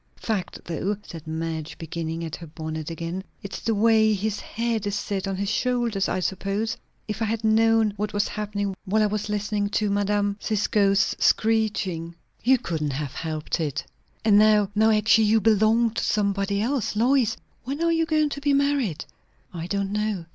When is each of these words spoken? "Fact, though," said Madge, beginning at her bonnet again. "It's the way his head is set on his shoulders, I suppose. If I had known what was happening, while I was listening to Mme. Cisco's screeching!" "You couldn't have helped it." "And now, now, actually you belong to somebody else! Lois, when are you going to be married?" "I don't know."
"Fact, 0.15 0.57
though," 0.65 0.97
said 1.03 1.27
Madge, 1.27 1.77
beginning 1.77 2.25
at 2.25 2.35
her 2.37 2.47
bonnet 2.47 2.89
again. 2.89 3.23
"It's 3.43 3.59
the 3.61 3.75
way 3.75 4.15
his 4.15 4.39
head 4.39 4.87
is 4.87 4.95
set 4.95 5.27
on 5.27 5.35
his 5.35 5.47
shoulders, 5.49 6.09
I 6.09 6.21
suppose. 6.21 6.75
If 7.07 7.21
I 7.21 7.25
had 7.25 7.43
known 7.43 7.93
what 7.97 8.11
was 8.11 8.27
happening, 8.29 8.75
while 8.85 9.03
I 9.03 9.05
was 9.05 9.29
listening 9.29 9.69
to 9.69 9.91
Mme. 9.91 10.37
Cisco's 10.39 11.15
screeching!" 11.19 12.15
"You 12.43 12.57
couldn't 12.57 12.93
have 12.93 13.13
helped 13.13 13.59
it." 13.59 13.85
"And 14.25 14.39
now, 14.39 14.71
now, 14.73 14.89
actually 14.89 15.25
you 15.25 15.39
belong 15.39 15.91
to 15.91 16.01
somebody 16.03 16.63
else! 16.63 16.95
Lois, 16.95 17.37
when 17.65 17.79
are 17.83 17.91
you 17.91 18.07
going 18.07 18.29
to 18.29 18.41
be 18.41 18.53
married?" 18.53 19.05
"I 19.53 19.67
don't 19.67 19.91
know." 19.91 20.25